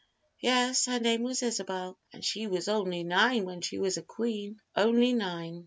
[0.39, 4.59] "Yes, her name was Isabel." "And she was only nine when she was a queen."
[4.75, 5.59] "Only nine."